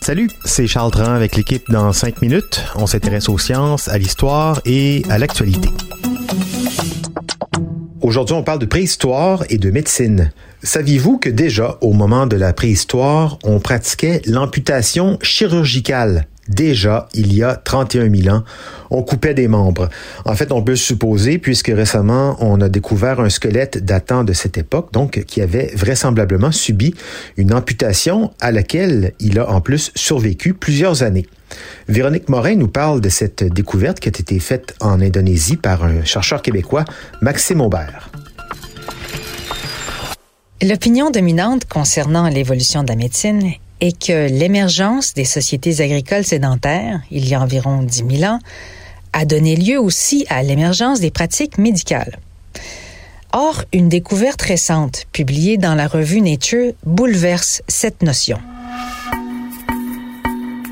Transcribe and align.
Salut, 0.00 0.30
c'est 0.46 0.66
Charles 0.66 0.90
Tran 0.90 1.12
avec 1.12 1.36
l'équipe 1.36 1.70
dans 1.70 1.92
5 1.92 2.22
minutes. 2.22 2.64
On 2.74 2.86
s'intéresse 2.86 3.28
aux 3.28 3.36
sciences, 3.36 3.86
à 3.88 3.98
l'histoire 3.98 4.62
et 4.64 5.02
à 5.10 5.18
l'actualité. 5.18 5.68
Aujourd'hui, 8.00 8.34
on 8.34 8.42
parle 8.42 8.60
de 8.60 8.64
préhistoire 8.64 9.44
et 9.50 9.58
de 9.58 9.70
médecine. 9.70 10.32
Saviez-vous 10.62 11.18
que 11.18 11.28
déjà, 11.28 11.76
au 11.82 11.92
moment 11.92 12.26
de 12.26 12.36
la 12.36 12.54
préhistoire, 12.54 13.38
on 13.44 13.60
pratiquait 13.60 14.22
l'amputation 14.24 15.18
chirurgicale? 15.20 16.26
Déjà, 16.48 17.08
il 17.14 17.32
y 17.34 17.42
a 17.42 17.56
31 17.56 18.14
000 18.14 18.34
ans, 18.34 18.44
on 18.90 19.02
coupait 19.02 19.34
des 19.34 19.48
membres. 19.48 19.88
En 20.24 20.34
fait, 20.34 20.52
on 20.52 20.62
peut 20.62 20.76
supposer, 20.76 21.38
puisque 21.38 21.68
récemment, 21.68 22.36
on 22.40 22.60
a 22.60 22.68
découvert 22.68 23.20
un 23.20 23.28
squelette 23.28 23.84
datant 23.84 24.24
de 24.24 24.32
cette 24.32 24.58
époque, 24.58 24.92
donc 24.92 25.24
qui 25.24 25.40
avait 25.42 25.70
vraisemblablement 25.74 26.52
subi 26.52 26.94
une 27.36 27.52
amputation 27.52 28.32
à 28.40 28.52
laquelle 28.52 29.12
il 29.20 29.38
a 29.38 29.50
en 29.50 29.60
plus 29.60 29.90
survécu 29.94 30.54
plusieurs 30.54 31.02
années. 31.02 31.26
Véronique 31.88 32.28
Morin 32.28 32.56
nous 32.56 32.68
parle 32.68 33.00
de 33.00 33.08
cette 33.08 33.42
découverte 33.44 34.00
qui 34.00 34.08
a 34.08 34.10
été 34.10 34.38
faite 34.38 34.74
en 34.80 35.00
Indonésie 35.00 35.56
par 35.56 35.84
un 35.84 36.04
chercheur 36.04 36.42
québécois, 36.42 36.84
Maxime 37.22 37.60
Aubert. 37.60 38.10
L'opinion 40.60 41.10
dominante 41.10 41.66
concernant 41.66 42.28
l'évolution 42.28 42.82
de 42.82 42.88
la 42.88 42.96
médecine 42.96 43.52
est 43.80 44.06
que 44.06 44.28
l'émergence 44.28 45.14
des 45.14 45.24
sociétés 45.24 45.80
agricoles 45.80 46.24
sédentaires, 46.24 47.00
il 47.10 47.28
y 47.28 47.34
a 47.34 47.40
environ 47.40 47.82
10 47.82 48.04
000 48.18 48.32
ans, 48.32 48.38
a 49.12 49.24
donné 49.24 49.56
lieu 49.56 49.80
aussi 49.80 50.26
à 50.28 50.42
l'émergence 50.42 51.00
des 51.00 51.10
pratiques 51.10 51.58
médicales. 51.58 52.18
Or, 53.32 53.64
une 53.72 53.88
découverte 53.88 54.40
récente, 54.42 55.04
publiée 55.12 55.58
dans 55.58 55.74
la 55.74 55.86
revue 55.86 56.20
Nature, 56.20 56.72
bouleverse 56.84 57.62
cette 57.68 58.02
notion. 58.02 58.38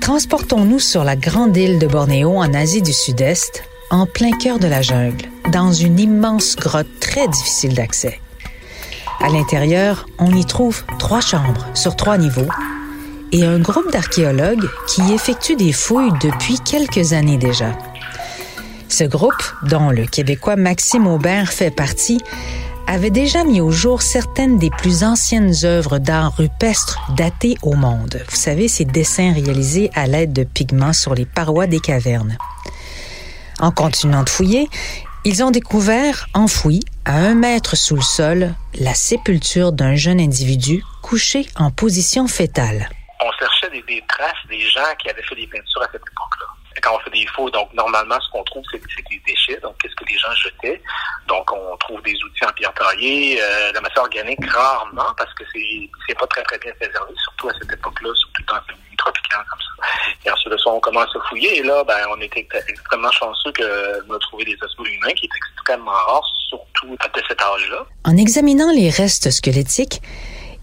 Transportons-nous 0.00 0.78
sur 0.78 1.04
la 1.04 1.16
grande 1.16 1.56
île 1.56 1.78
de 1.78 1.86
Bornéo 1.86 2.36
en 2.36 2.54
Asie 2.54 2.80
du 2.80 2.92
Sud-Est, 2.92 3.62
en 3.90 4.06
plein 4.06 4.32
cœur 4.32 4.58
de 4.58 4.66
la 4.66 4.80
jungle, 4.80 5.26
dans 5.52 5.72
une 5.72 6.00
immense 6.00 6.56
grotte 6.56 6.88
très 7.00 7.28
difficile 7.28 7.74
d'accès. 7.74 8.18
À 9.20 9.28
l'intérieur, 9.28 10.06
on 10.18 10.34
y 10.34 10.44
trouve 10.46 10.84
trois 10.98 11.20
chambres 11.20 11.66
sur 11.74 11.96
trois 11.96 12.16
niveaux 12.16 12.48
et 13.32 13.44
un 13.44 13.58
groupe 13.58 13.90
d'archéologues 13.92 14.68
qui 14.86 15.02
effectuent 15.12 15.56
des 15.56 15.72
fouilles 15.72 16.12
depuis 16.20 16.58
quelques 16.60 17.12
années 17.12 17.38
déjà. 17.38 17.76
Ce 18.88 19.04
groupe, 19.04 19.42
dont 19.64 19.90
le 19.90 20.06
Québécois 20.06 20.56
Maxime 20.56 21.06
Aubert 21.06 21.52
fait 21.52 21.70
partie, 21.70 22.20
avait 22.86 23.10
déjà 23.10 23.44
mis 23.44 23.60
au 23.60 23.70
jour 23.70 24.00
certaines 24.00 24.58
des 24.58 24.70
plus 24.70 25.04
anciennes 25.04 25.52
œuvres 25.64 25.98
d'art 25.98 26.34
rupestre 26.36 26.98
datées 27.16 27.58
au 27.62 27.74
monde. 27.74 28.22
Vous 28.30 28.36
savez, 28.36 28.66
ces 28.66 28.86
dessins 28.86 29.34
réalisés 29.34 29.90
à 29.94 30.06
l'aide 30.06 30.32
de 30.32 30.44
pigments 30.44 30.94
sur 30.94 31.14
les 31.14 31.26
parois 31.26 31.66
des 31.66 31.80
cavernes. 31.80 32.38
En 33.60 33.70
continuant 33.72 34.24
de 34.24 34.30
fouiller, 34.30 34.70
ils 35.24 35.42
ont 35.42 35.50
découvert, 35.50 36.28
enfoui 36.32 36.80
à 37.04 37.16
un 37.18 37.34
mètre 37.34 37.76
sous 37.76 37.96
le 37.96 38.00
sol, 38.00 38.54
la 38.80 38.94
sépulture 38.94 39.72
d'un 39.72 39.94
jeune 39.94 40.20
individu 40.20 40.82
couché 41.02 41.46
en 41.56 41.70
position 41.70 42.26
fétale 42.26 42.88
des, 43.70 44.04
traces 44.08 44.46
des 44.48 44.60
gens 44.60 44.94
qui 44.98 45.10
avaient 45.10 45.22
fait 45.22 45.34
des 45.34 45.46
peintures 45.46 45.82
à 45.82 45.88
cette 45.92 46.02
époque-là. 46.02 46.46
Quand 46.82 46.94
on 46.94 47.00
fait 47.00 47.10
des 47.10 47.26
faux, 47.26 47.50
donc 47.50 47.72
normalement, 47.74 48.20
ce 48.20 48.30
qu'on 48.30 48.44
trouve, 48.44 48.62
c'est 48.70 48.78
des 48.78 49.22
déchets. 49.26 49.58
Donc, 49.60 49.76
qu'est-ce 49.82 49.94
que 49.96 50.04
les 50.04 50.16
gens 50.16 50.32
jetaient? 50.34 50.80
Donc, 51.26 51.50
on 51.52 51.76
trouve 51.78 52.00
des 52.02 52.14
outils 52.22 52.44
en 52.46 52.52
pierre 52.52 52.72
taillée, 52.74 53.40
euh, 53.42 53.72
la 53.72 53.80
matière 53.80 54.04
organique 54.04 54.44
rarement, 54.48 55.12
parce 55.16 55.32
que 55.34 55.44
c'est 55.52 56.14
pas 56.14 56.26
très, 56.28 56.42
très 56.44 56.58
bien 56.58 56.72
préservé, 56.78 57.12
surtout 57.16 57.48
à 57.48 57.52
cette 57.60 57.72
époque-là, 57.72 58.10
surtout 58.14 58.42
dans 58.46 58.54
un 58.56 58.60
pays 58.60 58.96
tropical 58.96 59.44
comme 59.50 59.60
ça. 59.60 59.88
Et 60.24 60.30
ensuite 60.30 60.52
on 60.66 60.80
commence 60.80 61.14
à 61.16 61.28
fouiller, 61.28 61.58
et 61.58 61.62
là, 61.62 61.82
ben, 61.84 61.98
on 62.16 62.20
était 62.20 62.46
extrêmement 62.68 63.12
chanceux 63.12 63.52
que 63.52 63.62
de 63.62 64.18
trouver 64.18 64.44
des 64.44 64.56
ossements 64.62 64.84
humains, 64.84 65.12
qui 65.14 65.26
est 65.26 65.36
extrêmement 65.36 65.90
rare, 65.90 66.24
surtout 66.48 66.96
à 67.00 67.08
cet 67.28 67.42
âge-là. 67.42 67.86
En 68.04 68.16
examinant 68.16 68.70
les 68.70 68.90
restes 68.90 69.30
squelettiques, 69.30 70.00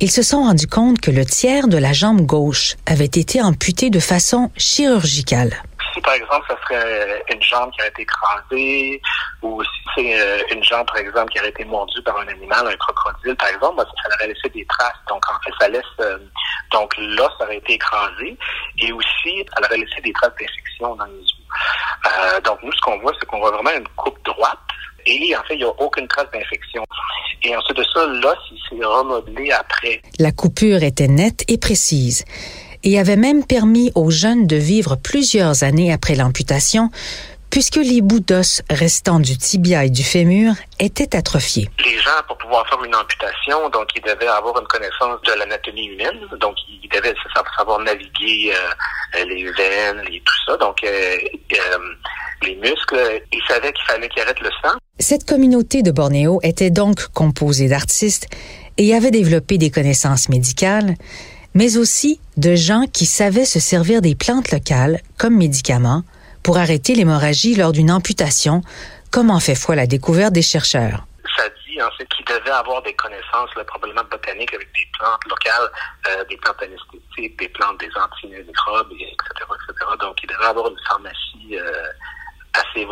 ils 0.00 0.10
se 0.10 0.22
sont 0.22 0.42
rendus 0.42 0.66
compte 0.66 1.00
que 1.00 1.10
le 1.10 1.24
tiers 1.24 1.68
de 1.68 1.78
la 1.78 1.92
jambe 1.92 2.20
gauche 2.20 2.76
avait 2.86 3.04
été 3.04 3.40
amputé 3.42 3.88
de 3.90 4.00
façon 4.00 4.50
chirurgicale. 4.56 5.62
Si 5.94 6.00
par 6.02 6.12
exemple, 6.12 6.44
ça 6.48 6.56
serait 6.62 7.24
une 7.32 7.42
jambe 7.42 7.70
qui 7.70 7.80
a 7.80 7.86
été 7.86 8.02
écrasée, 8.02 9.00
ou 9.40 9.62
si 9.64 9.70
c'est 9.94 10.54
une 10.54 10.62
jambe, 10.62 10.86
par 10.86 10.98
exemple, 10.98 11.32
qui 11.32 11.40
aurait 11.40 11.48
été 11.48 11.64
mordue 11.64 12.02
par 12.02 12.18
un 12.18 12.28
animal, 12.28 12.66
un 12.66 12.76
crocodile, 12.76 13.34
par 13.36 13.48
exemple, 13.48 13.82
ça, 14.02 14.14
aurait 14.14 14.28
laissé 14.28 14.48
des 14.50 14.66
traces. 14.66 15.00
Donc, 15.08 15.22
en 15.30 15.40
fait, 15.42 15.52
ça 15.58 15.68
laisse... 15.68 15.82
Euh, 16.00 16.18
donc, 16.72 16.92
l'os 16.98 17.30
aurait 17.40 17.56
été 17.56 17.74
écrasé, 17.74 18.36
et 18.78 18.92
aussi, 18.92 19.46
elle 19.56 19.64
aurait 19.64 19.78
laissé 19.78 20.00
des 20.02 20.12
traces 20.12 20.32
d'infection 20.38 20.96
dans 20.96 21.04
les 21.06 21.18
os. 21.18 21.36
Euh, 22.06 22.40
donc, 22.42 22.62
nous, 22.62 22.72
ce 22.72 22.80
qu'on 22.82 22.98
voit, 22.98 23.12
c'est 23.18 23.26
qu'on 23.26 23.38
voit 23.38 23.52
vraiment 23.52 23.72
une 23.78 23.88
coupe 23.96 24.22
droite, 24.24 24.58
et 25.06 25.36
en 25.36 25.42
fait, 25.44 25.54
il 25.54 25.58
n'y 25.58 25.64
a 25.64 25.80
aucune 25.80 26.08
trace 26.08 26.26
d'infection. 26.32 26.84
Et 27.42 27.56
ensuite 27.56 27.76
de 27.76 27.84
ça, 27.94 28.06
l'os, 28.06 28.36
il 28.52 28.78
s'est 28.78 28.84
remodelé 28.84 29.50
après. 29.52 30.02
La 30.18 30.32
coupure 30.32 30.82
était 30.82 31.08
nette 31.08 31.44
et 31.48 31.58
précise 31.58 32.24
et 32.82 32.98
avait 32.98 33.16
même 33.16 33.44
permis 33.44 33.90
aux 33.94 34.10
jeunes 34.10 34.46
de 34.46 34.56
vivre 34.56 34.96
plusieurs 34.96 35.64
années 35.64 35.92
après 35.92 36.14
l'amputation, 36.14 36.90
puisque 37.50 37.76
les 37.76 38.00
bouts 38.00 38.20
d'os 38.20 38.62
restants 38.70 39.18
du 39.18 39.36
tibia 39.36 39.84
et 39.84 39.90
du 39.90 40.04
fémur 40.04 40.52
étaient 40.78 41.16
atrophiés. 41.16 41.68
Les 41.84 41.98
gens, 41.98 42.10
pour 42.28 42.38
pouvoir 42.38 42.68
faire 42.68 42.82
une 42.84 42.94
amputation, 42.94 43.68
donc 43.70 43.88
ils 43.96 44.02
devaient 44.02 44.28
avoir 44.28 44.60
une 44.60 44.66
connaissance 44.66 45.20
de 45.22 45.32
l'anatomie 45.38 45.86
humaine, 45.86 46.20
donc 46.40 46.54
ils 46.68 46.88
devaient 46.88 47.14
savoir 47.56 47.80
naviguer 47.80 48.52
euh, 48.54 49.24
les 49.24 49.50
veines 49.52 50.02
et 50.10 50.22
tout 50.24 50.34
ça, 50.46 50.56
donc 50.56 50.82
euh, 50.84 51.16
euh, 51.54 51.78
les 52.42 52.56
muscles, 52.56 53.22
ils 53.32 53.42
savaient 53.48 53.72
qu'il 53.72 53.84
fallait 53.86 54.08
qu'ils 54.08 54.22
arrêtent 54.22 54.40
le 54.40 54.50
sang. 54.62 54.76
Cette 54.98 55.26
communauté 55.26 55.82
de 55.82 55.90
Bornéo 55.90 56.40
était 56.42 56.70
donc 56.70 57.08
composée 57.08 57.68
d'artistes 57.68 58.28
et 58.78 58.94
avait 58.94 59.10
développé 59.10 59.58
des 59.58 59.70
connaissances 59.70 60.28
médicales, 60.28 60.94
mais 61.54 61.76
aussi 61.78 62.20
de 62.36 62.54
gens 62.54 62.84
qui 62.92 63.06
savaient 63.06 63.46
se 63.46 63.60
servir 63.60 64.02
des 64.02 64.14
plantes 64.14 64.52
locales 64.52 65.00
comme 65.18 65.36
médicaments 65.36 66.02
pour 66.42 66.58
arrêter 66.58 66.94
l'hémorragie 66.94 67.54
lors 67.54 67.72
d'une 67.72 67.90
amputation, 67.90 68.62
comme 69.10 69.30
en 69.30 69.40
fait 69.40 69.54
foi 69.54 69.74
la 69.74 69.86
découverte 69.86 70.32
des 70.32 70.42
chercheurs. 70.42 71.06
Ça 71.36 71.44
dit 71.66 71.82
en 71.82 71.90
fait 71.98 72.06
qu'ils 72.08 72.24
devaient 72.26 72.50
avoir 72.50 72.82
des 72.82 72.94
connaissances 72.94 73.54
là, 73.56 73.64
probablement 73.64 74.04
botaniques 74.10 74.54
avec 74.54 74.68
des 74.74 74.86
plantes 74.98 75.24
locales, 75.28 75.68
euh, 76.08 76.24
des 76.28 76.36
plantes 76.36 76.62
anesthésiques, 76.62 77.38
des 77.38 77.48
plantes 77.48 77.80
des 77.80 77.90
antimicrobes, 77.96 78.92
etc., 78.92 79.26
etc. 79.42 79.90
Donc 80.00 80.16
ils 80.22 80.28
devaient 80.28 80.44
avoir 80.44 80.70
une 80.70 80.78
pharmacie 80.88 81.58
euh, 81.58 81.88
assez. 82.58 82.86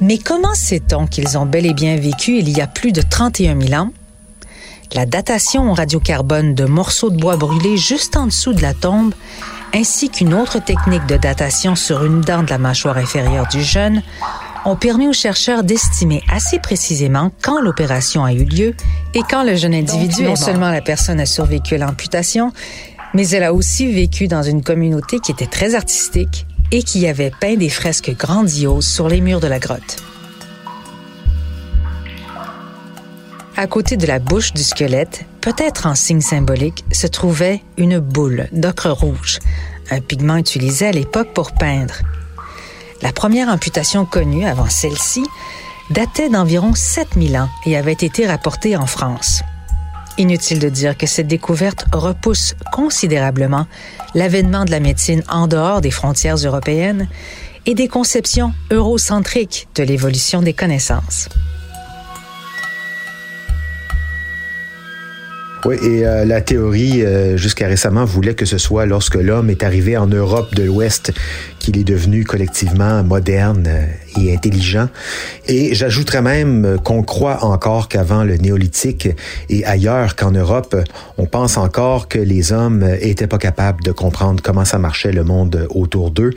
Mais 0.00 0.18
comment 0.18 0.54
sait-on 0.54 1.06
qu'ils 1.06 1.36
ont 1.36 1.46
bel 1.46 1.66
et 1.66 1.74
bien 1.74 1.96
vécu 1.96 2.38
il 2.38 2.48
y 2.48 2.60
a 2.60 2.66
plus 2.66 2.92
de 2.92 3.02
31 3.02 3.60
000 3.60 3.74
ans? 3.82 3.92
La 4.94 5.06
datation 5.06 5.70
au 5.70 5.74
radiocarbone 5.74 6.54
de 6.54 6.64
morceaux 6.64 7.10
de 7.10 7.16
bois 7.16 7.36
brûlés 7.36 7.76
juste 7.76 8.16
en 8.16 8.26
dessous 8.26 8.52
de 8.52 8.62
la 8.62 8.74
tombe, 8.74 9.14
ainsi 9.74 10.10
qu'une 10.10 10.34
autre 10.34 10.58
technique 10.58 11.06
de 11.06 11.16
datation 11.16 11.76
sur 11.76 12.04
une 12.04 12.22
dent 12.22 12.42
de 12.42 12.50
la 12.50 12.58
mâchoire 12.58 12.96
inférieure 12.96 13.46
du 13.48 13.62
jeune, 13.62 14.02
ont 14.64 14.76
permis 14.76 15.08
aux 15.08 15.12
chercheurs 15.12 15.64
d'estimer 15.64 16.22
assez 16.30 16.58
précisément 16.58 17.30
quand 17.42 17.60
l'opération 17.60 18.24
a 18.24 18.32
eu 18.32 18.44
lieu 18.44 18.74
et 19.14 19.20
quand 19.28 19.42
le 19.42 19.54
jeune 19.54 19.74
individu, 19.74 20.22
non 20.22 20.36
seulement 20.36 20.70
la 20.70 20.80
personne 20.80 21.20
a 21.20 21.26
survécu 21.26 21.74
à 21.74 21.78
l'amputation, 21.78 22.52
mais 23.14 23.28
elle 23.30 23.44
a 23.44 23.52
aussi 23.52 23.92
vécu 23.92 24.28
dans 24.28 24.42
une 24.42 24.62
communauté 24.62 25.20
qui 25.20 25.32
était 25.32 25.46
très 25.46 25.74
artistique 25.74 26.46
et 26.72 26.82
qui 26.82 27.06
avait 27.06 27.32
peint 27.40 27.56
des 27.56 27.68
fresques 27.68 28.16
grandioses 28.16 28.86
sur 28.86 29.08
les 29.08 29.20
murs 29.20 29.40
de 29.40 29.48
la 29.48 29.58
grotte. 29.58 29.96
À 33.56 33.66
côté 33.66 33.96
de 33.96 34.06
la 34.06 34.18
bouche 34.18 34.52
du 34.54 34.62
squelette, 34.62 35.26
peut-être 35.40 35.86
en 35.86 35.94
signe 35.94 36.22
symbolique, 36.22 36.84
se 36.92 37.06
trouvait 37.06 37.62
une 37.76 37.98
boule 37.98 38.48
d'ocre 38.52 38.90
rouge, 38.90 39.38
un 39.90 40.00
pigment 40.00 40.36
utilisé 40.36 40.86
à 40.86 40.92
l'époque 40.92 41.34
pour 41.34 41.52
peindre. 41.52 41.96
La 43.02 43.12
première 43.12 43.48
amputation 43.48 44.06
connue 44.06 44.46
avant 44.46 44.68
celle-ci 44.68 45.24
datait 45.90 46.30
d'environ 46.30 46.74
7000 46.74 47.36
ans 47.36 47.48
et 47.66 47.76
avait 47.76 47.92
été 47.92 48.26
rapportée 48.26 48.76
en 48.76 48.86
France. 48.86 49.42
Inutile 50.20 50.58
de 50.58 50.68
dire 50.68 50.98
que 50.98 51.06
cette 51.06 51.28
découverte 51.28 51.86
repousse 51.94 52.54
considérablement 52.72 53.66
l'avènement 54.14 54.66
de 54.66 54.70
la 54.70 54.78
médecine 54.78 55.22
en 55.30 55.46
dehors 55.46 55.80
des 55.80 55.90
frontières 55.90 56.36
européennes 56.36 57.08
et 57.64 57.74
des 57.74 57.88
conceptions 57.88 58.52
eurocentriques 58.70 59.66
de 59.76 59.82
l'évolution 59.82 60.42
des 60.42 60.52
connaissances. 60.52 61.30
Oui, 65.66 65.76
et 65.82 66.06
euh, 66.06 66.24
la 66.24 66.40
théorie, 66.40 67.04
euh, 67.04 67.36
jusqu'à 67.36 67.66
récemment, 67.66 68.06
voulait 68.06 68.32
que 68.32 68.46
ce 68.46 68.56
soit 68.56 68.86
lorsque 68.86 69.16
l'homme 69.16 69.50
est 69.50 69.62
arrivé 69.62 69.94
en 69.98 70.06
Europe 70.06 70.54
de 70.54 70.62
l'Ouest 70.62 71.12
qu'il 71.58 71.76
est 71.76 71.84
devenu 71.84 72.24
collectivement 72.24 73.02
moderne 73.02 73.66
euh, 73.68 73.84
et 74.18 74.34
intelligent. 74.34 74.88
Et 75.48 75.74
j'ajouterais 75.74 76.22
même 76.22 76.78
qu'on 76.82 77.02
croit 77.02 77.44
encore 77.44 77.88
qu'avant 77.88 78.24
le 78.24 78.38
néolithique 78.38 79.10
et 79.50 79.62
ailleurs 79.66 80.16
qu'en 80.16 80.30
Europe, 80.30 80.74
on 81.18 81.26
pense 81.26 81.58
encore 81.58 82.08
que 82.08 82.18
les 82.18 82.52
hommes 82.52 82.96
étaient 82.98 83.26
pas 83.26 83.36
capables 83.36 83.82
de 83.84 83.92
comprendre 83.92 84.42
comment 84.42 84.64
ça 84.64 84.78
marchait 84.78 85.12
le 85.12 85.24
monde 85.24 85.66
autour 85.68 86.10
d'eux. 86.10 86.30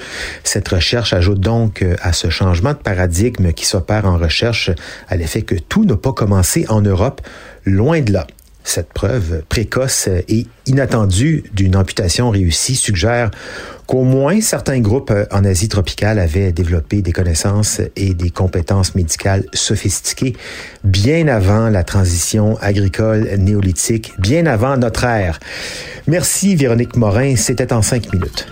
Cette 0.44 0.68
recherche 0.68 1.14
ajoute 1.14 1.40
donc 1.40 1.86
à 2.02 2.12
ce 2.12 2.30
changement 2.30 2.72
de 2.72 2.78
paradigme 2.78 3.54
qui 3.54 3.66
s'opère 3.66 4.06
en 4.06 4.18
recherche 4.18 4.70
à 5.08 5.16
l'effet 5.16 5.44
que 5.44 5.56
tout 5.56 5.86
n'a 5.86 5.96
pas 5.96 6.12
commencé 6.12 6.66
en 6.68 6.82
Europe, 6.82 7.22
loin 7.66 8.02
de 8.02 8.12
là. 8.12 8.28
Cette 8.64 8.94
preuve 8.94 9.44
précoce 9.50 10.08
et 10.28 10.48
inattendue 10.66 11.44
d'une 11.54 11.76
amputation 11.76 12.30
réussie 12.30 12.76
suggère 12.76 13.30
qu'au 13.88 14.04
moins 14.04 14.40
certains 14.40 14.80
groupes 14.80 15.14
en 15.32 15.44
Asie 15.44 15.68
tropicale 15.68 16.18
avaient 16.18 16.54
développé 16.54 17.02
des 17.02 17.12
connaissances 17.12 17.82
et 17.96 18.14
des 18.14 18.30
compétences 18.30 18.96
médicales 18.96 19.44
sophistiquées 19.54 20.34
bien 20.84 21.28
avant 21.28 21.70
la 21.70 21.84
transition 21.84 22.58
agricole 22.62 23.30
néolithique, 23.38 24.14
bien 24.20 24.46
avant 24.46 24.78
notre 24.78 25.04
ère. 25.04 25.40
Merci 26.08 26.56
Véronique 26.56 26.96
Morin, 26.96 27.36
c'était 27.36 27.74
en 27.74 27.82
cinq 27.82 28.12
minutes. 28.14 28.48